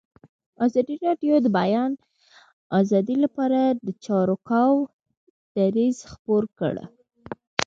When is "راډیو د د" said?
1.05-1.47